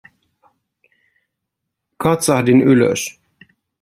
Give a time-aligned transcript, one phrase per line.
[1.97, 3.19] Katsahdin ylös.